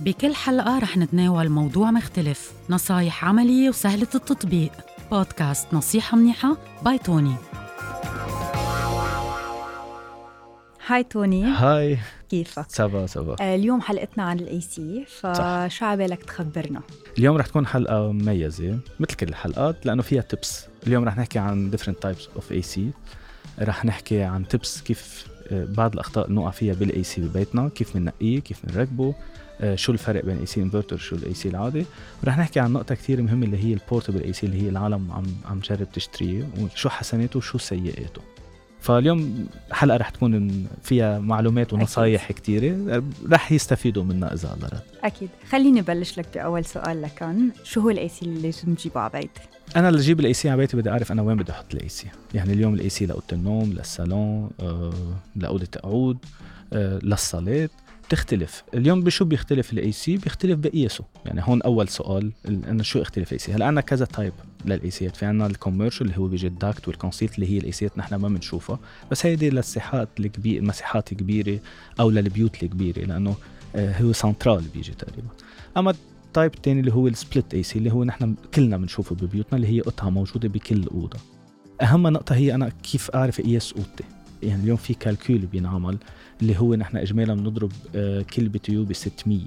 بكل 0.00 0.34
حلقة 0.34 0.78
رح 0.78 0.96
نتناول 0.96 1.48
موضوع 1.48 1.90
مختلف 1.90 2.52
نصايح 2.70 3.24
عملية 3.24 3.68
وسهلة 3.68 4.08
التطبيق. 4.14 4.72
بودكاست 5.10 5.74
نصيحة 5.74 6.16
منيحة 6.16 6.56
by 6.82 6.98
توني. 6.98 7.34
hi 10.86 11.04
توني. 11.04 11.44
hi 11.44 11.98
كيفك؟ 12.28 12.66
ça 12.68 12.87
va 12.87 13.06
ça 13.06 13.21
va 13.21 13.36
آه، 13.40 13.54
اليوم 13.54 13.80
حلقتنا 13.80 14.24
عن 14.24 14.40
ال 14.40 14.60
AC 14.60 15.04
فشو 15.08 15.84
عبالك 15.86 16.22
تخبرنا؟ 16.24 16.80
اليوم 17.18 17.36
رح 17.36 17.46
تكون 17.46 17.66
حلقة 17.66 18.12
مميزة 18.12 18.78
مثل 19.00 19.14
كل 19.14 19.28
الحلقات 19.28 19.86
لأنه 19.86 20.02
فيها 20.02 20.22
tips 20.22 20.66
اليوم 20.86 21.04
رح 21.04 21.16
نحكي 21.18 21.38
عن 21.38 21.70
different 21.76 22.06
types 22.08 22.38
of 22.38 22.54
AC 22.54 22.78
رح 23.62 23.84
نحكي 23.84 24.22
عن 24.22 24.48
tips 24.48 24.80
كيف 24.80 25.26
بعض 25.52 25.92
الأخطاء 25.92 26.24
اللي 26.24 26.36
نوقع 26.36 26.50
فيها 26.50 26.74
بال 26.74 27.02
AC 27.02 27.20
ببيتنا 27.20 27.68
كيف 27.68 27.96
بننقيه 27.96 28.38
كيف 28.38 28.66
بنركبه 28.66 29.14
آه، 29.60 29.74
شو 29.74 29.92
الفرق 29.92 30.24
بين 30.24 30.38
AC 30.38 30.62
inverter 30.62 30.96
شو 30.96 31.16
ال 31.16 31.34
AC 31.34 31.48
العادي. 31.48 31.86
ورح 32.24 32.38
نحكي 32.38 32.60
عن 32.60 32.72
نقطة 32.72 32.94
كثير 32.94 33.22
مهمة 33.22 33.46
اللي 33.46 33.64
هي 33.64 33.72
ال 33.72 34.22
portable 34.22 34.32
AC 34.32 34.46
اللي 34.46 34.62
هي 34.62 34.68
العالم 34.68 35.12
عم 35.12 35.24
عم 35.44 35.60
تجرب 35.60 35.92
تشتريه 35.92 36.48
وشو 36.60 36.88
حسناته 36.88 37.38
وشو 37.38 37.58
سيئاته. 37.58 38.22
فاليوم 38.86 39.46
حلقة 39.72 39.96
رح 39.96 40.08
تكون 40.10 40.66
فيها 40.82 41.18
معلومات 41.18 41.72
ونصايح 41.72 42.32
كثيره 42.32 43.02
رح 43.30 43.52
يستفيدوا 43.52 44.04
منها 44.04 44.34
إذا 44.34 44.54
الله 44.54 44.68
راد. 44.68 44.80
أكيد. 45.04 45.28
خليني 45.50 45.82
بلش 45.82 46.18
لك 46.18 46.26
بأول 46.34 46.64
سؤال 46.64 47.02
لكان 47.02 47.50
شو 47.64 47.80
هو 47.80 47.90
ال 47.90 48.08
AC 48.08 48.24
اللي 48.26 48.40
لازم 48.40 48.74
تجيبه 48.74 49.00
على 49.00 49.10
بيتي 49.12 49.40
أنا 49.76 49.88
اللي 49.88 50.00
أجيب 50.00 50.20
ال 50.20 50.32
AC 50.34 50.48
على 50.48 50.56
بيتي 50.58 50.76
بدي 50.76 50.90
أعرف 50.90 51.12
أنا 51.12 51.22
وين 51.22 51.36
بدي 51.36 51.52
أحط 51.52 51.74
ال 51.74 51.88
AC 51.88 52.06
يعني 52.34 52.52
اليوم 52.52 52.74
ال 52.74 52.88
AC 52.88 53.06
لأوضة 53.06 53.24
النوم 53.32 53.72
للصالون 53.72 54.50
آه، 54.60 54.92
لأوضة 55.36 55.66
القعود 55.76 56.18
آه، 56.72 56.98
للصالات. 57.02 57.70
بتختلف. 58.08 58.62
اليوم 58.74 59.00
بشو 59.00 59.24
بيختلف 59.24 59.72
ال 59.72 59.92
AC 59.92 60.16
بيختلف 60.16 60.58
بقياسه 60.58 61.04
يعني 61.24 61.40
هون 61.44 61.62
أول 61.62 61.88
سؤال 61.88 62.32
انه 62.48 62.82
شو 62.82 63.02
اختلف 63.02 63.28
ال 63.28 63.38
AC 63.38 63.52
هلا 63.52 63.66
عندنا 63.66 63.80
كذا 63.80 64.04
type 64.04 64.32
لل 64.64 64.90
AC 64.90 65.07
ات 65.07 65.16
في 65.16 65.26
عندنا 65.26 65.46
ال 65.46 65.52
commercial 65.52 66.06
اللي 66.06 66.18
هو 66.18 66.26
بيجي 66.26 66.46
ال 66.46 66.54
duct 66.54 66.88
وال 66.88 66.96
concealed 66.96 67.34
اللي 67.34 67.52
هي 67.52 67.58
ال 67.58 67.72
AC 67.72 67.89
ات 67.89 67.98
نحن 67.98 68.14
ما 68.14 68.28
بنشوفها. 68.28 68.78
بس 69.10 69.26
هيدي 69.26 69.50
للساحات 69.50 70.08
الكبيره 70.20 70.58
المساحات 70.60 71.12
الكبيره 71.12 71.58
أو 72.00 72.10
للبيوت 72.10 72.62
الكبيرة 72.62 72.98
لأنه 72.98 73.34
آه، 73.76 74.02
هو 74.02 74.12
سنترال 74.12 74.64
بيجي 74.74 74.92
تقريبا. 74.92 75.28
أما 75.76 75.94
ال 76.26 76.32
type 76.32 76.54
الثاني 76.54 76.80
اللي 76.80 76.92
هو 76.92 77.08
ال 77.08 77.54
split 77.54 77.62
AC 77.62 77.78
اللي 77.78 77.92
هو 77.92 78.04
نحن 78.04 78.34
كلنا 78.54 78.76
بنشوفه 78.76 79.14
ببيوتنا 79.14 79.56
اللي 79.56 79.68
هي 79.68 79.80
قطعه 79.80 80.10
موجودة 80.10 80.48
بكل 80.48 80.86
أوضة. 80.86 81.18
أهم 81.82 82.06
نقطة 82.06 82.34
هي 82.34 82.54
أنا 82.54 82.72
كيف 82.82 83.10
أعرف 83.10 83.40
اقيس 83.40 83.72
اوضتي 83.72 84.04
يعني 84.46 84.62
اليوم 84.62 84.76
في 84.76 84.94
calcul 84.94 85.38
بينعمل 85.38 85.98
اللي 86.42 86.58
هو 86.58 86.74
نحن 86.74 86.96
اجمالا 86.96 87.34
بنضرب 87.34 87.72
آه، 87.94 88.22
كل 88.22 88.48
BTU 88.48 88.84
ب 88.84 88.92
600 88.92 89.40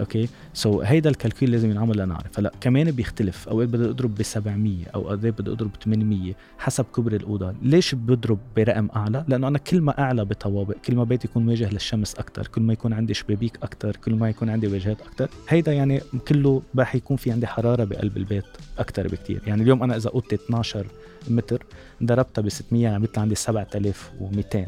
okay؟ 0.00 0.82
so, 0.82 0.86
هيدا 0.86 1.10
ال 1.10 1.16
calcul 1.16 1.50
لازم 1.50 1.70
ينعمل 1.70 1.98
لنعرف. 1.98 2.38
هلأ 2.38 2.52
كمان 2.60 2.90
بيختلف. 2.90 3.48
أوقات 3.48 3.68
بدي 3.68 3.84
أضرب 3.84 4.14
ب 4.14 4.22
700 4.22 4.86
أو 4.94 5.00
أوقات 5.02 5.18
بدي 5.18 5.50
أضرب 5.50 5.70
ب 5.70 5.82
800 5.84 6.34
حسب 6.58 6.84
كبر 6.96 7.12
الأوضة. 7.12 7.54
ليش 7.62 7.94
بضرب 7.94 8.38
برقم 8.56 8.88
أعلى؟ 8.96 9.24
لأنه 9.28 9.48
أنا 9.48 9.58
كل 9.58 9.80
ما 9.80 9.98
أعلى 9.98 10.24
بطوابق 10.24 10.74
كل 10.84 10.96
ما 10.96 11.04
بيتي 11.04 11.28
يكون 11.28 11.48
واجه 11.48 11.70
للشمس 11.70 12.14
أكثر 12.14 12.46
كل 12.46 12.62
ما 12.62 12.72
يكون 12.72 12.92
عندي 12.92 13.14
شبابيك 13.14 13.58
أكثر 13.62 13.96
كل 13.96 14.14
ما 14.14 14.28
يكون 14.28 14.50
عندي 14.50 14.66
واجهات 14.66 15.00
أكثر 15.00 15.28
هيدا 15.48 15.72
يعني 15.72 16.00
كله 16.28 16.62
رح 16.78 16.94
يكون 16.94 17.16
في 17.16 17.30
عندي 17.30 17.46
حرارة 17.46 17.84
بقلب 17.84 18.16
البيت 18.16 18.44
أكثر 18.78 19.08
بكثير 19.08 19.42
يعني 19.46 19.62
اليوم 19.62 19.82
أنا 19.82 19.96
إذا 19.96 20.10
اوضتي 20.10 20.34
12 20.34 20.86
متر 21.28 21.66
ضربتها 22.02 22.42
ب 22.42 22.48
600 22.48 22.82
يعني 22.82 22.98
بيطلع 22.98 23.22
عندي 23.22 23.34
7200 23.34 24.66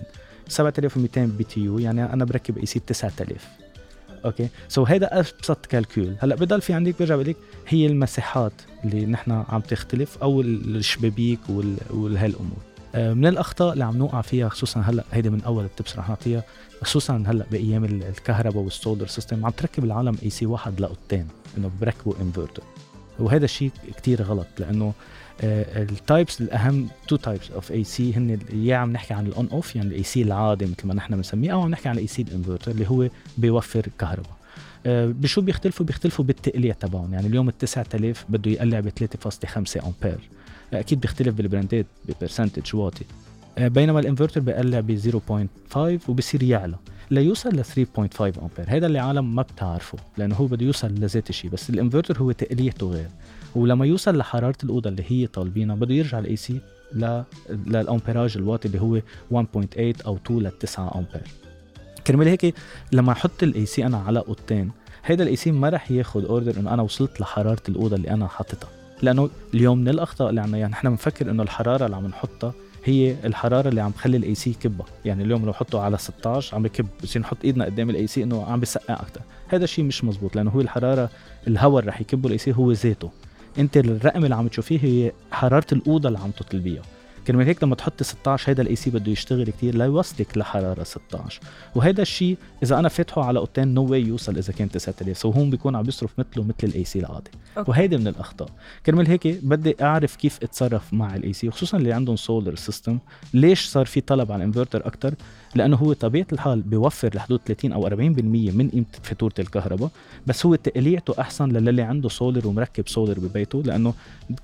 7200 0.49 1.25
BTU 1.25 1.78
يعني 1.79 2.12
أنا 2.12 2.25
بركب 2.25 2.59
AC 2.58 2.81
9000 2.81 3.49
okay. 4.25 4.84
so 4.84 4.88
هيدا 4.88 5.19
أبسط 5.19 5.66
calcul. 5.67 6.17
هلأ 6.19 6.34
بضل 6.34 6.61
في 6.61 6.72
عندك 6.72 6.94
برجع 6.98 7.16
بقول 7.16 7.34
هي 7.69 7.86
المساحات 7.86 8.52
اللي 8.84 9.06
نحن 9.06 9.44
عم 9.48 9.60
تختلف 9.60 10.19
أو 10.22 10.41
الشبابيك 10.41 11.41
وهالامور 11.91 12.59
آه، 12.94 13.15
من 13.15 13.26
الأخطاء 13.26 13.72
اللي 13.72 13.84
عم 13.84 13.97
نوقع 13.97 14.20
فيها 14.20 14.48
خصوصا 14.48 14.81
هلأ 14.81 15.04
هيدي 15.12 15.31
من 15.31 15.43
أول 15.43 15.65
ال 15.65 15.71
tips 15.71 15.97
رح 15.97 16.09
نعطيها 16.09 16.43
خصوصا 16.82 17.25
هلأ 17.26 17.44
بأيام 17.50 17.84
الكهرباء 17.84 18.62
وال 18.62 18.75
solar 18.75 19.06
system 19.06 19.47
عم 19.47 19.50
تركب 19.50 19.84
العالم 19.84 20.19
AC 20.22 20.47
واحد 20.47 20.81
لاوضتين 20.81 21.28
إنه 21.59 21.70
بركبوا 21.81 22.14
انفرتر 22.20 22.62
وهذا 23.19 23.44
الشيء 23.44 23.70
كتير 23.97 24.22
غلط 24.22 24.47
لأنه 24.59 24.93
ال 25.43 25.59
types 25.59 26.41
الأهم 26.41 26.88
two 27.09 27.16
types 27.16 27.50
of 27.50 27.72
AC 27.72 28.15
هن 28.15 28.38
يا 28.53 28.76
عم 28.76 28.93
نحكي 28.93 29.15
عن 29.15 29.26
ال 29.26 29.34
on 29.34 29.49
off 29.53 29.76
يعني 29.76 29.88
ال 29.88 30.03
AC 30.03 30.22
العادي 30.22 30.65
مثل 30.65 30.87
ما 30.87 30.94
نحن 30.94 31.16
بنسميه 31.16 31.53
أو 31.53 31.60
عم 31.60 31.71
نحكي 31.71 31.88
عن 31.88 31.94
ال 31.94 32.06
AC 32.06 32.22
ال 32.22 32.28
inverter 32.28 32.71
اللي 32.71 32.91
هو 32.91 33.09
بيوفر 33.38 33.87
كهرباء. 33.99 34.38
آه، 34.87 35.06
بشو 35.06 35.41
بيختلفوا؟ 35.41 35.87
بيختلفوا 35.87 36.25
بالتقليعة 36.25 36.72
تبعهم. 36.72 37.12
يعني 37.15 37.26
اليوم 37.26 37.49
ال 37.49 37.59
9000 37.59 38.25
بده 38.28 38.50
يقلع 38.50 38.81
ب 38.81 38.88
3.5 38.88 39.84
آمبير. 39.87 40.19
أكيد 40.72 41.00
بيختلف 41.00 41.34
بال 41.34 41.47
brand 41.47 41.80
ات 41.80 41.87
ب 42.09 42.15
percentage 42.15 42.76
واطي. 42.76 43.05
آه، 43.59 43.69
بينما 43.69 44.00
الانفرتر 44.00 44.41
بيقلع 44.41 44.81
ب 44.81 44.97
0.5 44.97 46.09
وبصير 46.09 46.43
يعلى. 46.43 46.76
ليوصل 47.10 47.48
ل 47.50 47.64
3.5 47.64 48.20
آمبير. 48.20 48.64
هذا 48.66 48.86
اللي 48.86 48.98
العالم 48.99 49.34
ما 49.34 49.42
بتعرفه 49.42 49.98
لأنه 50.19 50.34
هو 50.34 50.46
بده 50.46 50.66
يوصل 50.66 50.88
لذات 50.88 51.30
الشيء 51.30 51.50
بس 51.50 51.70
الإنفرتر 51.70 52.19
هو 52.19 52.32
تقليعته 52.32 52.87
غير. 52.91 53.08
ولما 53.54 53.86
يوصل 53.86 54.16
لحرارة 54.19 54.56
الأوضة 54.64 54.91
اللي 54.91 55.04
هي 55.06 55.26
طالبينها 55.26 55.76
بده 55.76 55.94
يرجع 55.94 56.19
ال 56.19 56.37
AC 56.37 56.60
لل 57.49 57.66
ampérage 57.66 58.37
الواطي 58.36 58.69
اللي 58.69 58.80
هو 58.80 59.00
1.8 59.30 60.06
أو 60.06 60.16
2 60.16 60.41
ل 60.42 60.50
9 60.50 60.94
آمبير. 60.94 61.28
كرمال 62.06 62.28
هيك 62.28 62.54
لما 62.92 63.12
أحط 63.12 63.42
ال 63.43 63.66
AC 63.66 63.87
أنا 63.86 63.96
على 63.98 64.19
أوضتين 64.19 64.70
هيدا 65.04 65.25
ال 65.25 65.37
AC 65.37 65.53
ما 65.52 65.69
رح 65.69 65.90
ياخذ 65.90 66.25
order 66.25 66.60
إنه 66.60 66.75
أنا 66.75 66.82
وصلت 66.82 67.20
لحرارة 67.20 67.62
الأوضة 67.69 67.96
اللي 67.96 68.10
أنا 68.10 68.26
حاططها. 68.26 68.70
لأنه 69.02 69.30
اليوم 69.54 69.78
من 69.78 69.88
الأخطاء 69.88 70.30
اللي 70.30 70.40
عندنا 70.40 70.58
يعني 70.58 70.72
نحن 70.72 70.88
بنفكر 70.88 71.30
إنه 71.30 71.42
الحرارة 71.42 71.84
اللي 71.86 71.96
عم 71.96 72.06
نحطها 72.06 72.52
هي 72.88 73.16
الحرارة 73.25 73.69
اللي 73.69 73.81
عم 73.81 73.91
تخلي 73.91 74.16
ال 74.16 74.34
AC 74.34 74.50
يكبها 74.50 74.87
يعني 75.04 75.25
اليوم 75.25 75.47
لو 75.47 75.53
حطه 75.53 75.81
على 75.81 75.99
16 75.99 76.56
عم 76.56 76.62
بكب 76.62 76.87
بصير 77.03 77.22
نحط 77.22 77.37
إيدنا 77.44 77.65
قدام 77.65 77.91
ال 77.91 78.06
AC 78.06 78.22
إنه 78.22 78.44
عم 78.44 78.60
بسقع 78.60 78.94
أكثر 78.94 79.21
هذا 79.49 79.65
الشيء 79.65 79.84
مش 79.84 80.04
مزبوط 80.04 80.37
لأنه 80.37 80.50
هو 80.50 80.60
الحرارة 80.60 81.10
الهواء 81.49 81.81
اللي 81.81 81.91
رح 81.91 82.00
يكبه 82.00 82.26
ال 82.26 82.38
AC 82.38 82.53
هو 82.53 82.72
ذاته. 82.72 83.10
أنت 83.59 83.76
الرقم 83.76 84.25
اللي 84.25 84.34
عم 84.34 84.49
تشوفيه 84.49 84.78
هي 84.82 85.12
حرارة 85.32 85.66
الأوضة 85.72 86.09
اللي 86.09 86.19
عم 86.19 86.31
تطلبيها 86.31 86.82
كرمال 87.28 87.47
هيك 87.47 87.65
لما 87.65 87.75
تحط 87.75 88.03
16 88.03 88.50
هيدا 88.50 88.62
ال 88.62 88.76
AC 88.76 88.91
بده 88.91 89.12
يشتغل 89.12 89.50
كتير 89.50 89.75
ليوصلك 89.75 90.39
لحرارة 90.39 90.83
16 90.83 91.41
وهيدا 91.75 92.03
الشيء 92.03 92.37
إذا 92.62 92.78
أنا 92.78 92.89
فاتحه 92.89 93.25
على 93.25 93.39
اوضتين 93.39 93.69
no 93.69 93.84
way 93.84 94.03
يوصل 94.03 94.37
إذا 94.37 94.53
كان 94.53 94.71
9000 94.71 95.19
so 95.19 95.31
هون 95.31 95.50
بيكون 95.50 95.77
عم 95.77 95.83
بيصرف 95.83 96.11
مثله 96.19 96.44
مثل 96.44 96.55
ال 96.62 96.84
AC 96.84 96.99
العادي. 96.99 97.31
وهيدي 97.67 97.97
من 97.97 98.09
الأخطاء. 98.09 98.49
كرمال 98.87 99.06
هيك 99.09 99.27
بدي 99.44 99.77
أعرف 99.83 100.17
كيف 100.17 100.38
أتصرف 100.43 100.94
مع 100.94 101.17
ال 101.16 101.32
AC 101.32 101.50
خصوصا 101.50 101.78
اللي 101.78 101.93
عندهم 101.93 102.17
solar 102.16 102.56
system 102.56 102.99
ليش 103.34 103.67
صار 103.67 103.87
في 103.87 104.00
طلب 104.00 104.33
على 104.33 104.38
الانفرتر 104.38 104.87
أكثر 104.87 105.15
لأنه 105.55 105.77
هو 105.77 105.93
طبيعة 105.93 106.27
الحال 106.33 106.61
بيوفر 106.61 107.11
لحدود 107.15 107.41
30 107.47 107.72
أو 107.72 107.88
40% 107.88 107.93
من 107.93 108.71
قيمة 108.71 108.84
فاتورة 109.03 109.34
الكهرباء. 109.38 109.91
بس 110.27 110.47
هو 110.47 110.55
تقليعته 110.55 111.15
أحسن 111.21 111.49
للي 111.49 111.83
عنده 111.83 112.09
سولر 112.09 112.47
ومركب 112.47 112.88
سولر 112.88 113.19
ببيته 113.19 113.62
لأنه 113.62 113.94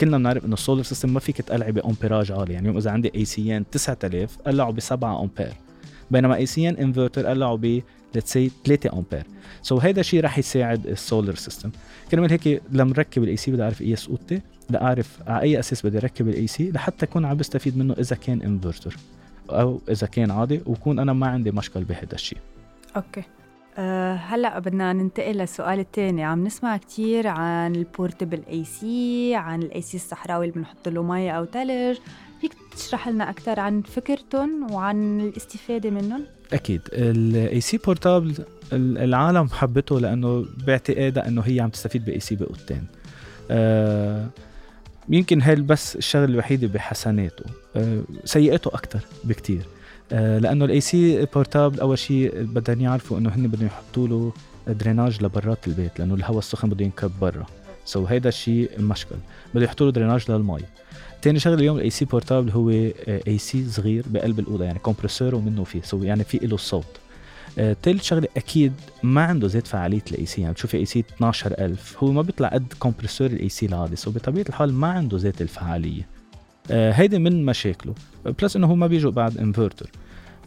كلنا 0.01 0.19
بنعرف 0.19 0.45
إنه 0.45 0.55
ال 0.55 0.59
solar 0.59 0.83
system 0.83 1.15
ما 1.15 1.21
فيك 1.21 1.37
تقلعي 1.41 1.73
ب 1.73 1.79
ampérage 1.79 2.33
عالي. 2.33 2.53
يعني 2.53 2.74
إذا 2.79 2.91
عندي 2.91 3.13
AC 3.15 3.57
ان 3.57 3.65
9000 3.71 4.39
قلعوا 4.47 4.73
ب 4.73 4.81
7 4.81 5.23
آمبير. 5.23 5.53
بينما 6.11 6.37
AC 6.37 6.69
ان 6.69 6.77
انفرتر 6.77 7.27
قلعوا 7.27 7.57
ب 7.57 7.83
let's 8.15 8.33
say 8.33 8.51
3 8.65 8.93
آمبير. 8.93 9.27
so 9.63 9.85
الشيء 9.85 10.25
رح 10.25 10.39
يساعد 10.39 10.87
ال 10.87 10.95
solar 10.95 11.35
system 11.35 11.71
كرمال 12.11 12.31
هيك 12.31 12.63
لما 12.73 12.91
نركب 12.91 13.23
ال 13.23 13.37
AC 13.37 13.51
بدي 13.51 13.63
أعرف 13.63 13.83
قياس 13.83 14.09
اوضتي 14.09 14.41
لاعرف 14.71 15.19
على 15.27 15.43
أي 15.43 15.59
أساس 15.59 15.87
بدي 15.87 15.99
اركب 15.99 16.29
ال 16.29 16.47
AC 16.47 16.71
لحتى 16.71 17.07
أكون 17.07 17.25
عم 17.25 17.37
بستفيد 17.37 17.79
منه 17.79 17.95
إذا 17.99 18.17
كان 18.17 18.43
انفرتر 18.43 18.97
أو 19.51 19.81
إذا 19.89 20.07
كان 20.07 20.31
عادي 20.31 20.61
وكون 20.67 20.99
أنا 20.99 21.13
ما 21.13 21.27
عندي 21.27 21.51
مشكل 21.51 21.85
بهذا 21.85 22.15
الشيء 22.15 22.39
okay. 22.97 23.23
أه 23.79 24.15
هلأ 24.15 24.59
بدنا 24.59 24.93
ننتقل 24.93 25.33
للسؤال 25.33 25.79
الثاني. 25.79 26.25
عم 26.25 26.45
نسمع 26.45 26.77
كثير 26.77 27.27
عن 27.27 27.75
ال 27.75 28.43
portable 28.51 28.65
AC 28.65 29.35
عن 29.35 29.63
ال 29.63 29.83
AC 29.83 29.97
الصحراوي 29.97 30.47
اللي 30.47 30.55
بنحط 30.57 30.89
له 30.89 31.03
مي 31.03 31.37
أو 31.37 31.45
ثلج 31.45 31.99
تشرح 32.77 33.09
لنا 33.09 33.31
أكثر 33.31 33.61
عن 33.61 33.83
فكرتهم 33.83 34.73
وعن 34.73 35.21
الاستفادة 35.21 35.91
منهم؟ 35.91 36.25
أكيد. 36.53 36.81
ال 36.93 37.61
AC 37.61 37.77
portable 37.77 38.35
العالم 38.73 39.49
حبته 39.49 40.01
لأنه 40.01 40.47
باعتقادها 40.67 41.29
إنه 41.29 41.43
هي 41.43 41.61
عم 41.61 41.69
تستفيد 41.69 42.05
ب 42.05 42.21
AC 42.21 42.35
باوضتين 42.35 42.87
أه 43.51 44.27
يمكن 45.09 45.43
هي 45.43 45.55
بس 45.55 45.97
الشغلة 45.97 46.25
الوحيدة 46.25 46.69
بحسناته. 46.69 47.45
أه 47.77 48.03
سيئاته 48.25 48.69
أكثر 48.69 49.01
بكتير. 49.25 49.63
أه 50.13 50.39
لأنه 50.39 50.65
ال 50.65 50.81
AC 50.81 51.25
portable 51.25 51.81
أول 51.81 51.99
شيء 51.99 52.43
بدهم 52.43 52.81
يعرفوا 52.81 53.19
إنه 53.19 53.31
هن 53.31 53.49
بدهم 53.49 53.67
يحطوا 53.67 54.09
له 54.09 54.33
drainage 54.69 55.23
لبرات 55.23 55.69
البيت 55.69 55.99
لأنه 55.99 56.15
الهواء 56.15 56.39
السخن 56.39 56.69
بده 56.69 56.85
ينكب 56.85 57.11
برا. 57.21 57.47
so 57.85 58.11
هيدا 58.11 58.29
الشيء 58.29 58.71
مشكل 58.79 59.17
بده 59.55 59.65
يحطوا 59.65 59.87
له 59.87 59.93
drainage 59.93 60.31
للمي. 60.31 60.61
تاني 61.25 61.39
شغله 61.39 61.57
اليوم 61.57 61.77
ال 61.77 61.91
AC 61.91 62.05
portable 62.05 62.51
هو 62.51 62.71
AC 62.71 63.71
صغير 63.71 64.05
بقلب 64.07 64.39
الأوضة 64.39 64.65
يعني 64.65 64.79
compresseur 64.79 65.35
ومنه 65.35 65.65
فيه 65.65 65.83
so 65.83 66.03
يعني 66.03 66.25
في 66.25 66.39
له 66.39 66.57
صوت. 66.57 66.85
آه، 67.59 67.77
ثالث 67.83 68.03
شغله 68.03 68.29
أكيد 68.37 68.73
ما 69.03 69.23
عنده 69.23 69.49
ذات 69.49 69.67
فعالية 69.67 70.03
ال 70.11 70.27
AC 70.27 70.41
يعني 70.41 70.53
بتشوفي 70.53 70.77
AC 70.77 71.01
12000 71.01 72.03
هو 72.03 72.13
ما 72.13 72.23
بيطلع 72.23 72.49
قد 72.49 72.73
compresseur 72.79 73.27
ال 73.27 73.49
AC 73.49 73.67
العادي 73.67 73.97
so 73.97 74.11
بطبيعة 74.11 74.45
الحال 74.49 74.73
ما 74.75 74.87
عنده 74.87 75.19
ذات 75.19 75.43
الفعالية. 75.43 76.07
آه 76.71 76.93
هيدي 76.93 77.19
من 77.19 77.45
مشاكله 77.45 77.95
plus 78.43 78.57
إنه 78.57 78.67
هو 78.67 78.75
ما 78.75 78.87
بيجوا 78.87 79.11
بعد 79.11 79.39
انفرتر 79.39 79.91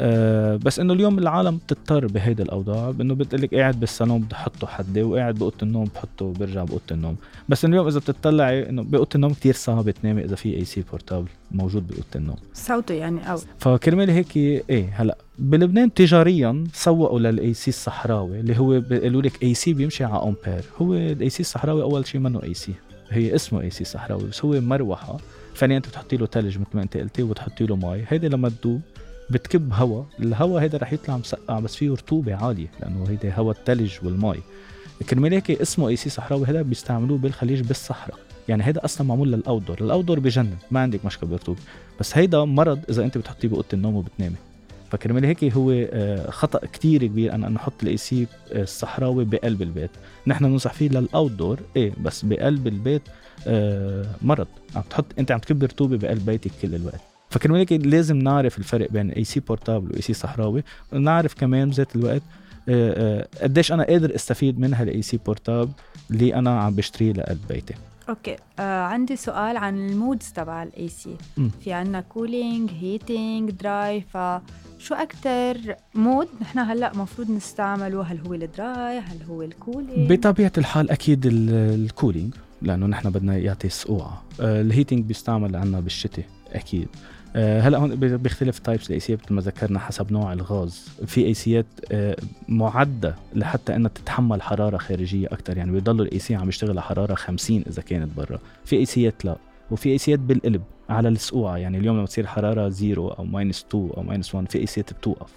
آه 0.01 0.55
بس 0.55 0.79
إنه 0.79 0.93
اليوم 0.93 1.19
العالم 1.19 1.57
بتضطر 1.57 2.07
بهيدي 2.07 2.43
الأوضاع 2.43 2.91
بإنه 2.91 3.15
بتقلك 3.15 3.55
قاعد 3.55 3.79
بالصالون 3.79 4.21
بدي 4.21 4.35
أحطه 4.35 4.67
حدي 4.67 5.03
وقاعد 5.03 5.35
بأوضة 5.35 5.55
النوم 5.63 5.89
بحطه 5.95 6.33
برجع 6.33 6.63
بأوضة 6.63 6.81
النوم. 6.91 7.15
بس 7.49 7.65
اليوم 7.65 7.87
إذا 7.87 7.99
بتطلعي 7.99 8.69
إنه 8.69 8.83
بأوضة 8.83 9.09
النوم 9.15 9.33
كتير 9.33 9.53
صعب 9.53 9.89
تنامي 9.89 10.23
إذا 10.23 10.35
في 10.35 10.55
AC 10.55 10.83
portable 10.91 11.27
موجود 11.51 11.87
بأوضة 11.87 12.03
النوم. 12.15 12.37
صوته 12.53 12.93
يعني 12.93 13.31
أو 13.31 13.37
فكرمال 13.59 14.09
هيك 14.09 14.37
إيه 14.37 14.89
هلأ 14.93 15.17
بلبنان 15.39 15.93
تجاريا 15.93 16.63
سوقوا 16.73 17.19
لل 17.19 17.53
AC 17.53 17.69
الصحراوي 17.69 18.39
اللي 18.39 18.59
هو 18.59 18.79
بيقولوا 18.79 19.21
لك 19.21 19.43
AC 19.43 19.73
بيمشي 19.73 20.03
على 20.03 20.23
امبير 20.23 20.63
هو 20.81 20.93
ال 20.93 21.29
AC 21.29 21.39
الصحراوي 21.39 21.81
أول 21.81 22.07
شيء 22.07 22.21
منه 22.21 22.43
AC 22.43 22.73
هي 23.09 23.35
اسمه 23.35 23.61
AC 23.61 23.83
صحراوي 23.83 24.23
بس 24.23 24.45
هو 24.45 24.61
مروحة. 24.61 25.17
فعليا 25.55 25.77
أنت 25.77 25.87
بتحطي 25.87 26.17
له 26.17 26.25
ثلج 26.25 26.57
مثل 26.57 26.69
ما 26.73 26.81
أنت 26.81 26.97
قلتي 26.97 27.23
وبتحطي 27.23 27.65
له 27.65 27.75
مي. 27.75 28.03
هيدي 28.07 28.29
لما 28.29 28.49
تدوب 28.49 28.81
بتكب 29.29 29.73
هواء 29.73 30.05
الهواء 30.19 30.63
هيدا 30.63 30.77
رح 30.77 30.93
يطلع 30.93 31.17
مسقع 31.17 31.59
بس 31.59 31.75
فيه 31.75 31.91
رطوبة 31.91 32.35
عالية 32.35 32.67
لأنه 32.81 33.05
هيدا 33.09 33.33
هواء 33.33 33.57
الثلج 33.57 33.93
والمي 34.03 34.41
كرمال 35.09 35.33
هيك 35.33 35.51
اسمه 35.51 35.87
AC 35.87 36.09
صحراوي 36.09 36.45
هذا 36.45 36.61
بيستعملوه 36.61 37.17
بالخليج 37.17 37.61
بالصحراء. 37.61 38.17
يعني 38.47 38.63
هيدا 38.63 38.85
أصلا 38.85 39.07
معمول 39.07 39.31
لل 39.31 39.42
outdoor 39.42 39.77
ال 39.81 39.86
outdoor 39.86 40.19
بجنن 40.19 40.55
ما 40.71 40.79
عندك 40.79 41.05
مشكلة 41.05 41.29
بالرطوبة. 41.29 41.59
بس 41.99 42.17
هيدا 42.17 42.45
مرض 42.45 42.79
إذا 42.89 43.03
أنت 43.03 43.17
بتحطيه 43.17 43.47
بأوضة 43.47 43.67
النوم 43.73 43.95
وبتنامي. 43.95 44.35
فكرمال 44.91 45.25
هيك 45.25 45.43
هو 45.43 45.71
آه، 45.71 46.31
خطأ 46.31 46.59
كتير 46.65 47.05
كبير 47.05 47.33
أنا 47.33 47.49
نحط 47.49 47.83
ال 47.83 47.97
AC 47.97 48.27
آه، 48.51 48.63
الصحراوي 48.63 49.25
بقلب 49.25 49.61
البيت. 49.61 49.91
نحن 50.27 50.45
بننصح 50.45 50.73
فيه 50.73 50.89
لل 50.89 51.05
outdoor 51.05 51.59
إيه 51.75 51.93
بس 52.01 52.25
بقلب 52.25 52.67
البيت 52.67 53.01
آه، 53.47 54.05
مرض. 54.21 54.47
عم 54.75 54.81
تحط 54.89 55.05
أنت 55.19 55.31
عم 55.31 55.39
تكب 55.39 55.63
رطوبة 55.63 55.97
بقلب 55.97 56.25
بيتك 56.25 56.51
كل 56.61 56.75
الوقت. 56.75 57.01
فكرمال 57.29 57.59
هيك 57.59 57.71
لازم 57.71 58.17
نعرف 58.17 58.57
الفرق 58.57 58.91
بين 58.91 59.11
AC 59.11 59.39
portable 59.39 59.91
و 59.91 60.01
AC 60.01 60.13
صحراوي 60.13 60.63
ونعرف 60.93 61.33
كمان 61.33 61.69
بذات 61.69 61.95
الوقت 61.95 62.21
قديش 63.41 63.71
أنا 63.71 63.83
قادر 63.83 64.15
أستفيد 64.15 64.59
من 64.59 64.73
هال 64.73 65.01
AC 65.01 65.17
portable 65.25 65.71
اللي 66.11 66.35
أنا 66.35 66.59
عم 66.61 66.75
بشتريه 66.75 67.13
لقلب 67.13 67.39
بيتي. 67.49 67.73
okay 68.09 68.35
آه 68.59 68.81
عندي 68.83 69.15
سؤال 69.15 69.57
عن 69.57 69.89
ال 69.89 69.96
modes 69.96 70.31
تبع 70.31 70.63
ال 70.63 70.87
AC 70.89 71.15
في 71.61 71.73
عنا 71.73 72.01
cooling 72.01 72.71
heating 72.81 73.51
dry 73.51 74.01
فشو 74.01 74.95
أكثر 74.95 75.75
mode 75.95 76.27
نحن 76.41 76.59
هلأ 76.59 76.91
مفروض 76.95 77.31
نستعمله؟ 77.31 78.01
هل 78.01 78.19
هو 78.27 78.33
ال 78.33 78.50
dry 78.50 78.99
هل 78.99 79.17
هو 79.29 79.41
ال 79.41 79.50
cooling 79.50 80.13
بطبيعة 80.13 80.51
الحال 80.57 80.91
أكيد 80.91 81.21
ال 81.25 81.39
cooling 81.39 82.33
لأنه 82.61 82.85
نحن 82.85 83.09
بدنا 83.09 83.37
يعطي 83.37 83.69
سقوعه 83.69 84.23
آه 84.41 84.61
ال 84.61 84.67
heating 84.67 85.05
بيستعمل 85.05 85.55
عنا 85.55 85.79
بالشتاء 85.79 86.25
أكيد. 86.53 86.87
آه، 86.95 87.16
هلا 87.37 87.77
هون 87.77 87.95
بيختلف 87.95 88.59
types 88.59 88.87
ال 88.91 88.93
AC 88.93 88.97
مثل 88.97 89.33
ما 89.33 89.41
ذكرنا 89.41 89.79
حسب 89.79 90.11
نوع 90.11 90.33
الغاز. 90.33 90.89
في 91.05 91.25
AC 91.25 91.33
ات 91.33 91.65
آه، 91.91 92.15
معدة 92.47 93.15
لحتى 93.35 93.75
إنها 93.75 93.91
تتحمل 93.95 94.41
حرارة 94.41 94.77
خارجية 94.77 95.27
أكثر 95.27 95.57
يعني 95.57 95.71
بيضلوا 95.71 96.05
ال 96.05 96.19
AC 96.19 96.35
عم 96.35 96.49
يشتغل 96.49 96.69
على 96.69 96.81
حرارة 96.81 97.15
50 97.15 97.63
إذا 97.67 97.81
كانت 97.81 98.17
برا. 98.17 98.39
في 98.65 98.75
AC 98.75 98.85
ات 98.85 99.25
لا 99.25 99.37
وفي 99.71 99.89
AC 99.89 99.97
ات 99.97 100.19
بالقلب 100.19 100.61
على 100.89 101.09
السقوعه 101.09 101.57
يعني 101.57 101.77
اليوم 101.77 101.97
لما 101.97 102.05
تصير 102.05 102.27
حرارة 102.27 102.69
zero 102.69 103.07
أو 103.07 103.25
minus 103.25 103.65
2 103.69 103.89
أو 103.97 104.03
minus 104.03 104.35
1 104.35 104.51
في 104.51 104.59
AC 104.59 104.65
ات 104.65 104.93
بتوقف 104.93 105.33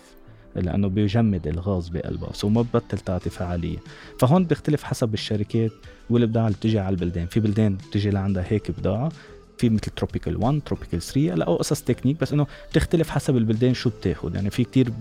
لأنه 0.57 0.89
بيجمد 0.89 1.47
الغاز 1.47 1.89
بقلبها. 1.89 2.33
so 2.33 2.49
ما 2.49 2.63
ببطل 2.63 2.99
تعطي 2.99 3.31
فعالية. 3.31 3.79
فهون 4.19 4.45
بيختلف 4.45 4.83
حسب 4.83 5.15
الشركات 5.15 5.71
والبضاعه 6.11 6.47
اللي 6.47 6.57
بتجي 6.57 6.79
على 6.79 6.95
البلدان. 6.95 7.27
في 7.27 7.41
بلدان 7.41 7.75
بتجي 7.75 8.11
لعندها 8.11 8.45
هيك 8.49 8.71
بضاعه 8.71 9.13
في 9.61 9.71
مثل 9.71 9.91
tropical 9.97 10.37
1 10.37 10.61
tropical 10.67 11.03
3 11.03 11.35
هلا 11.35 11.45
قصص 11.45 11.83
تكنيك 11.83 12.21
بس 12.21 12.33
إنه 12.33 12.47
بتختلف 12.71 13.11
حسب 13.11 13.37
البلدان 13.37 13.75
شو 13.75 13.91
بتاخذ 13.91 14.35
يعني 14.35 14.51
في 14.51 14.65
كتير 14.65 14.93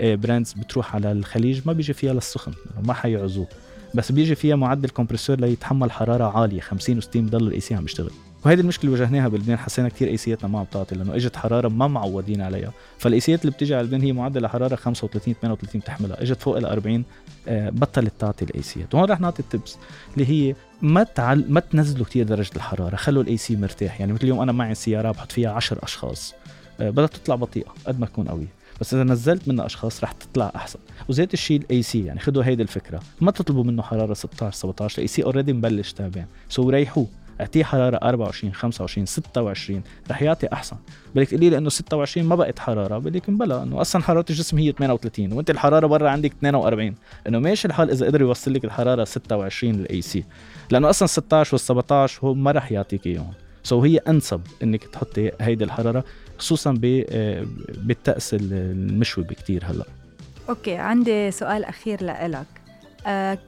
brands 0.00 0.54
آه، 0.56 0.60
بتروح 0.60 0.94
على 0.94 1.12
الخليج 1.12 1.60
ما 1.66 1.72
بيجي 1.72 1.92
فيها 1.92 2.12
للسخن 2.12 2.52
ما 2.82 2.94
حيعزوه. 2.94 3.48
بس 3.94 4.12
بيجي 4.12 4.34
فيها 4.34 4.56
معدل 4.56 4.88
compresseur 4.88 5.40
ليتحمل 5.40 5.90
حرارة 5.90 6.38
عالية 6.38 6.60
50 6.60 7.00
و60 7.00 7.06
بضل 7.16 7.46
ال 7.46 7.60
AC 7.60 7.74
عم 7.74 7.84
يشتغل. 7.84 8.10
وهيدي 8.44 8.62
المشكلة 8.62 8.90
اللي 8.90 9.02
واجهناها 9.02 9.28
بلبنان 9.28 9.58
حسينا 9.58 9.88
كثير 9.88 10.08
AC 10.08 10.28
اتنا 10.28 10.48
ما 10.48 10.58
عم 10.58 10.64
تعطي 10.64 10.94
لأنه 10.94 11.14
إجت 11.14 11.36
حرارة 11.36 11.68
ما 11.68 11.88
معودين 11.88 12.40
عليها. 12.40 12.72
فال 12.98 13.15
AC 13.15 13.32
ات 13.32 13.40
اللي 13.40 13.52
بتيجي 13.52 13.74
على 13.74 13.86
لبنان 13.86 14.02
هي 14.02 14.12
معدل 14.12 14.46
حرارة 14.46 14.76
35 14.76 15.34
38 15.42 15.80
بتحملها. 15.80 16.22
إجت 16.22 16.40
فوق 16.40 16.56
ال 16.56 16.66
40 16.66 17.04
آه، 17.48 17.70
بطلت 17.70 18.12
تعطي 18.18 18.44
ال 18.44 18.56
AC 18.56 18.81
ات 18.81 18.94
وهون 18.94 19.10
رح 19.10 19.20
نعطي 19.20 19.40
ال 19.40 19.47
tips 19.47 19.76
اللي 20.14 20.26
هي 20.30 20.54
ما 20.82 21.02
تعل 21.02 21.44
ما 21.48 21.60
تنزلوا 21.60 22.06
كثير 22.06 22.26
درجة 22.26 22.50
الحرارة 22.56 22.96
خلوا 22.96 23.22
ال 23.22 23.36
AC 23.36 23.56
مرتاح. 23.56 24.00
يعني 24.00 24.12
مثل 24.12 24.22
اليوم 24.22 24.40
أنا 24.40 24.52
معي 24.52 24.74
سيارة 24.74 25.10
بحط 25.10 25.32
فيها 25.32 25.50
10 25.50 25.84
أشخاص 25.84 26.34
آه، 26.80 26.90
بدها 26.90 27.06
تطلع 27.06 27.34
بطيئة 27.34 27.74
قد 27.86 28.00
ما 28.00 28.06
تكون 28.06 28.28
قوية. 28.28 28.56
بس 28.80 28.94
إذا 28.94 29.04
نزلت 29.04 29.48
منها 29.48 29.66
أشخاص 29.66 30.04
رح 30.04 30.12
تطلع 30.12 30.52
أحسن. 30.56 30.78
وذات 31.08 31.34
الشيء 31.34 31.60
ال 31.60 31.82
AC 31.82 32.04
يعني 32.04 32.20
خذوا 32.20 32.44
هيدي 32.44 32.62
الفكرة. 32.62 33.02
ما 33.20 33.30
تطلبوا 33.30 33.64
منه 33.64 33.82
حرارة 33.82 34.14
16 34.14 34.56
17 34.56 34.98
ال 34.98 35.06
AC 35.08 35.22
already 35.24 35.52
مبلش 35.52 35.92
تعبان. 35.92 36.26
so 36.48 36.70
ريحوه. 36.70 37.06
اعطيه 37.40 37.64
حرارة 37.64 37.96
24 37.96 38.54
25 38.54 39.06
26 39.06 39.82
رح 40.10 40.22
يعطي 40.22 40.48
أحسن. 40.52 40.76
بدك 41.14 41.28
تقولي 41.28 41.50
لي 41.50 41.58
إنه 41.58 41.68
26 41.68 42.26
ما 42.26 42.34
بقت 42.34 42.58
حرارة. 42.58 42.98
بدك 42.98 43.30
بلا 43.30 43.62
إنه 43.62 43.80
أصلا 43.80 44.02
حرارة 44.02 44.24
الجسم 44.30 44.58
هي 44.58 44.72
38 44.72 45.32
وأنت 45.32 45.50
الحرارة 45.50 45.86
برا 45.86 46.10
عندك 46.10 46.32
42 46.32 46.94
إنه 47.26 47.38
ماشي 47.38 47.68
الحال 47.68 47.90
إذا 47.90 48.06
قدر 48.06 48.20
يوصل 48.20 48.54
لك 48.54 48.64
الحرارة 48.64 49.04
26 49.04 49.72
لل 49.72 50.02
AC 50.02 50.24
لأنه 50.70 50.90
أصلا 50.90 51.08
16 51.08 51.54
وال 51.54 51.60
17 51.60 52.20
هو 52.24 52.34
ما 52.34 52.50
رح 52.50 52.72
يعطيك 52.72 53.06
إياهم. 53.06 53.32
so 53.62 53.82
هي 53.82 53.98
أنسب 53.98 54.40
إنك 54.62 54.84
تحطي 54.84 55.30
هيدي 55.40 55.64
الحرارة 55.64 56.04
خصوصا 56.38 56.80
آه، 56.84 57.46
بالطقس 57.68 58.34
المشوب 58.34 59.24
كتير 59.24 59.64
هلأ. 59.64 59.84
okay 60.48 60.74
عندي 60.74 61.30
سؤال 61.30 61.64
أخير 61.64 62.02
لإلك. 62.02 62.46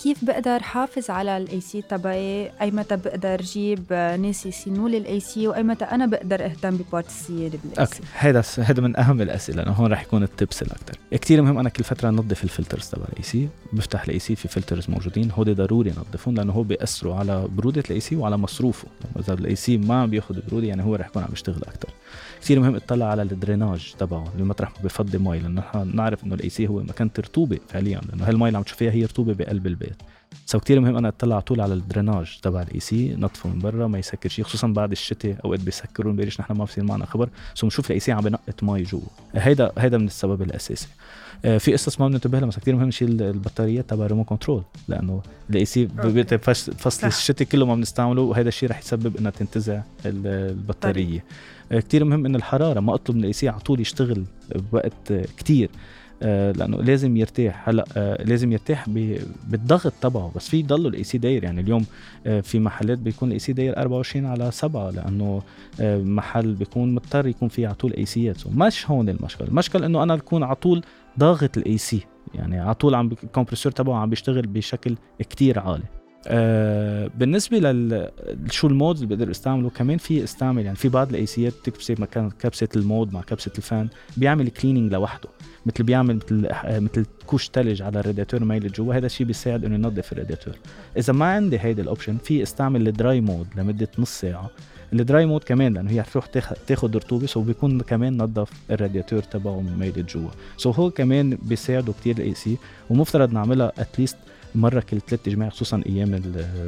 كيف 0.02 0.24
بقدر 0.24 0.62
حافظ 0.62 1.10
على 1.10 1.36
ال 1.36 1.60
AC 1.60 1.82
تبعي؟ 1.82 2.50
اي 2.60 2.70
متى 2.70 2.96
بقدر 2.96 3.42
جيب 3.42 3.92
ناس 3.92 4.46
يصينوا 4.46 4.88
لي 4.88 4.98
ال 4.98 5.20
AC 5.20 5.48
واي 5.48 5.62
متى 5.62 5.84
أنا 5.84 6.06
بقدر 6.06 6.44
أهتم 6.44 6.76
ببارت 6.76 7.06
السيارة 7.06 7.58
بالاي 7.64 7.78
okay. 7.78 8.00
هذا 8.18 8.44
هذا 8.58 8.82
من 8.82 8.96
أهم 8.96 9.20
الأسئلة 9.20 9.62
لأنه 9.62 9.72
هون 9.72 9.92
رح 9.92 10.02
يكون 10.02 10.22
ال 10.22 10.30
tips 10.30 10.62
الاكثر 10.62 10.98
كثير 11.10 11.42
مهم 11.42 11.58
أنا 11.58 11.68
كل 11.68 11.84
فترة 11.84 12.10
نظف 12.10 12.44
ال 12.44 12.50
filters 12.50 12.88
تبع 12.88 13.04
ال 13.12 13.22
AC 13.22 13.48
بفتح 13.72 14.02
ال 14.02 14.18
AC 14.18 14.36
في 14.36 14.48
filters 14.48 14.90
موجودين. 14.90 15.30
هودي 15.30 15.54
ضروري 15.54 15.90
نظفهم 15.90 16.34
لأنه 16.34 16.52
هو 16.52 16.62
بيأثروا 16.62 17.14
على 17.14 17.48
برودة 17.56 17.82
ال 17.90 18.00
AC 18.00 18.16
وعلى 18.16 18.36
مصروفه. 18.36 18.88
إذا 19.18 19.34
ال 19.34 19.56
AC 19.56 19.78
ما 19.78 20.02
عم 20.02 20.10
بياخذ 20.10 20.40
برودة 20.48 20.66
يعني 20.66 20.84
هو 20.84 20.94
رح 20.94 21.06
يكون 21.06 21.22
عم 21.22 21.28
يشتغل 21.32 21.62
أكثر 21.62 21.88
كثير 22.40 22.60
مهم 22.60 22.74
اطلع 22.74 23.06
على 23.06 23.22
ال 23.22 23.30
drainage 23.30 23.94
تبعه 23.98 24.32
المطرح 24.38 24.70
ما 24.70 24.76
بفضي 24.84 25.18
مي 25.18 25.38
لأنه 25.38 25.60
نحن 25.60 25.96
نعرف 25.96 26.24
إنه 26.24 26.34
ال 26.34 26.48
AC 26.48 26.68
هو 26.68 26.80
مكان 26.80 27.10
رطوبه 27.18 27.58
فعليا. 27.68 28.00
لأنه 28.08 28.28
هالمي 28.28 28.46
اللي 28.46 28.58
عم 28.58 28.64
تشوفيها 28.64 28.92
هي 28.92 29.04
رطوبة 29.04 29.32
بقلب 29.48 29.66
البيت. 29.66 30.02
so 30.46 30.60
كثير 30.60 30.80
مهم 30.80 30.96
أنا 30.96 31.08
أطلع 31.08 31.40
طول 31.40 31.60
على 31.60 31.74
ال 31.74 31.81
drainage 31.81 32.38
تبع 32.42 32.62
ال 32.62 32.80
AC 32.80 33.14
نظفه 33.16 33.48
من 33.48 33.58
برا 33.58 33.86
ما 33.86 33.98
يسكر 33.98 34.28
شيء 34.28 34.44
خصوصا 34.44 34.66
بعد 34.66 34.90
الشتاء 34.90 35.36
أوقات 35.44 35.60
بيسكروا 35.60 36.12
بيريش 36.12 36.40
نحن 36.40 36.52
ما 36.52 36.64
بصير 36.64 36.84
معنا 36.84 37.06
خبر. 37.06 37.28
so 37.54 37.66
بنشوف 37.66 37.86
ال 37.86 38.00
AC 38.00 38.12
عم 38.12 38.20
بنقط 38.20 38.62
مي 38.62 38.82
جوا. 38.82 39.00
هيدا 39.34 39.72
هيدا 39.78 39.98
من 39.98 40.06
السبب 40.06 40.42
الأساسي. 40.42 40.88
آه، 41.44 41.58
في 41.58 41.72
قصص 41.72 42.00
ما 42.00 42.08
بننتبه 42.08 42.38
لها 42.38 42.46
مثلا 42.46 42.60
كثير 42.60 42.76
مهم 42.76 42.88
نشيل 42.88 43.22
البطاريات 43.22 43.90
تبع 43.90 44.04
ال 44.04 44.07
remote 44.07 44.26
control 44.26 44.62
لأنه 44.88 45.22
ال 45.50 45.64
AC 45.64 45.88
فصل 46.78 47.06
الشتاء 47.06 47.48
كله 47.48 47.66
ما 47.66 47.74
بنستعمله 47.74 48.22
وهذا 48.22 48.48
الشيء 48.48 48.70
رح 48.70 48.78
يسبب 48.78 49.16
إنها 49.16 49.30
تنتزع 49.30 49.80
البطارية. 50.06 51.24
آه، 51.72 51.80
كتير 51.80 52.04
مهم 52.04 52.26
إن 52.26 52.36
الحرارة 52.36 52.80
ما 52.80 52.94
أطلب 52.94 53.16
من 53.16 53.22
ال 53.22 53.32
AC 53.32 53.48
على 53.48 53.60
طول 53.60 53.80
يشتغل 53.80 54.24
بوقت 54.72 55.12
كتير. 55.38 55.70
آه 55.70 55.72
لأنه 56.20 56.76
لازم 56.76 57.16
يرتاح. 57.16 57.68
هلأ 57.68 57.84
آه 57.96 58.22
لازم 58.22 58.52
يرتاح 58.52 58.88
بالضغط 59.48 59.92
تبعه 60.00 60.32
بس 60.36 60.48
في 60.48 60.58
يضل 60.58 60.86
ال 60.86 61.04
AC 61.04 61.18
داير. 61.18 61.44
يعني 61.44 61.60
اليوم 61.60 61.84
آه 62.26 62.40
في 62.40 62.58
محلات 62.58 62.98
بيكون 62.98 63.28
ال 63.28 63.38
AC 63.38 63.52
داير 63.52 63.76
24 63.78 64.26
على 64.26 64.50
7 64.50 64.90
لأنه 64.90 65.42
آه 65.80 65.98
محل 65.98 66.54
بيكون 66.54 66.94
مضطر 66.94 67.26
يكون 67.26 67.48
فيه 67.48 67.66
على 67.66 67.74
طول 67.74 67.92
AC 67.92 68.06
يات 68.06 68.46
مش 68.46 68.90
هون 68.90 69.08
المشكل 69.08 69.44
المشكل 69.44 69.84
إنه 69.84 70.02
أنا 70.02 70.14
اكون 70.14 70.42
على 70.42 70.54
طول 70.54 70.82
ضاغط 71.18 71.58
ال 71.58 71.78
AC 71.78 72.00
يعني 72.34 72.60
على 72.60 72.74
طول 72.74 72.94
عم 72.94 73.10
ال 73.24 73.29
compressor 73.29 73.72
تبعه 73.72 73.96
عم 73.96 74.10
بيشتغل 74.10 74.46
بشكل 74.46 74.96
كتير 75.18 75.58
عالي. 75.58 75.97
آه 76.26 77.10
بالنسبة 77.18 77.58
لل 77.58 78.10
شو 78.50 78.66
ال 78.66 78.72
modes 78.72 79.02
اللي 79.02 79.16
بقدر 79.16 79.30
استعمله 79.30 79.70
كمان 79.70 79.98
في 79.98 80.24
استعمل 80.24 80.64
يعني 80.64 80.76
في 80.76 80.88
بعض 80.88 81.08
ال 81.08 81.17
AC 81.17 81.35
يات 81.35 81.52
بتكبسي 81.52 81.94
مكان 81.98 82.30
كبسة 82.30 82.68
ال 82.76 82.84
mode 82.84 83.12
مع 83.12 83.20
كبسة 83.20 83.52
ال 83.58 83.66
fan 83.66 83.88
بيعمل 84.16 84.48
cleaning 84.48 84.92
لوحده 84.92 85.28
مثل 85.66 85.84
بيعمل 85.84 86.16
مثل 86.16 86.46
آه، 86.46 86.78
مثل 86.78 87.06
كوش 87.26 87.50
ثلج 87.54 87.82
على 87.82 88.00
الرادياتور 88.00 88.44
ميل 88.44 88.72
جوا 88.72 88.94
هذا 88.94 89.06
الشيء 89.06 89.26
بيساعد 89.26 89.64
إنه 89.64 89.74
ينظف 89.74 90.12
الرادياتور. 90.12 90.54
إذا 90.96 91.12
ما 91.12 91.26
عندي 91.26 91.58
هيدي 91.58 91.82
ال 91.82 91.87
option 91.87 92.16
في 92.16 92.42
استعمل 92.42 92.88
ال 92.88 92.96
dry 92.96 93.20
mode 93.20 93.46
لمدة 93.56 93.88
نص 93.98 94.20
ساعة. 94.20 94.50
ال 94.92 95.01
dry 95.01 95.26
mode 95.26 95.44
كمان 95.44 95.74
لأنه 95.74 95.90
هي 95.90 96.02
تروح 96.02 96.26
تاخذ 96.66 96.96
رطوبة 96.96 97.26
so 97.26 97.40
بيكون 97.40 97.80
كمان 97.80 98.22
نظف 98.22 98.50
الرادياتور 98.70 99.22
تبعه 99.22 99.60
من 99.60 99.78
ميلة 99.78 100.02
جوا. 100.02 100.30
so 100.56 100.70
هو 100.70 100.90
كمان 100.90 101.38
بيساعده 101.42 101.92
كتير 101.92 102.16
ال 102.18 102.34
AC 102.34 102.56
ومفترض 102.90 103.32
نعملها 103.32 103.72
at 103.78 103.89
least 103.89 104.16
مرة 104.54 104.80
كل 104.80 105.00
ثلاث 105.00 105.28
جماع 105.28 105.48
خصوصا 105.48 105.82
أيام 105.86 106.22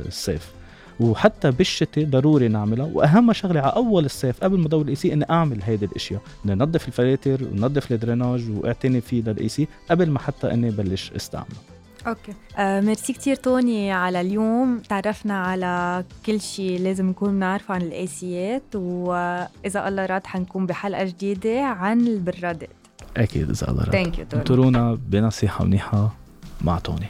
الصيف. 0.06 0.52
وحتى 1.00 1.50
بالشتاء 1.50 2.04
ضروري 2.04 2.48
نعملها. 2.48 2.86
وأهم 2.86 3.32
شغلة 3.32 3.60
على 3.60 3.72
أول 3.72 4.04
الصيف 4.04 4.44
قبل 4.44 4.58
ما 4.58 4.66
ادور 4.66 4.82
ال 4.82 4.94
AC 4.94 5.12
إني 5.12 5.30
أعمل 5.30 5.62
هيدي 5.62 5.84
الأشياء. 5.84 6.20
اني 6.44 6.54
نظف 6.54 6.88
الفلاتر 6.88 7.44
ونظف 7.44 7.92
ال 7.92 7.99
drainage 7.99 8.50
واعتني 8.50 9.00
فيه 9.00 9.22
لل 9.22 9.48
AC 9.48 9.68
قبل 9.90 10.10
ما 10.10 10.18
حتى 10.18 10.52
إني 10.52 10.70
بلش 10.70 11.12
أستعمله. 11.16 11.56
okay. 12.06 12.32
آه 12.56 12.80
ميرسي 12.80 13.12
كثير 13.12 13.36
توني 13.36 13.92
على 13.92 14.20
اليوم. 14.20 14.78
تعرفنا 14.78 15.38
على 15.38 16.04
كل 16.26 16.40
شيء 16.40 16.80
لازم 16.80 17.08
نكون 17.08 17.30
بنعرفه 17.30 17.74
عن 17.74 17.82
ال 17.82 17.98
AC 17.98 18.30
يات 18.30 18.62
وإذا 18.74 19.88
الله 19.88 20.06
راد 20.06 20.26
حنكون 20.26 20.66
بحلقة 20.66 21.04
جديدة 21.04 21.62
عن 21.64 22.00
البرادات. 22.00 22.70
أكيد 23.16 23.50
إذا 23.50 23.68
الله 23.68 23.84
راد. 23.84 23.92
thank 23.92 24.18
you 24.18 24.24
توني. 24.24 24.42
انطرونا 24.42 24.98
بنصيحة 25.08 25.64
منيحه 25.64 26.14
مع 26.60 26.78
توني. 26.78 27.06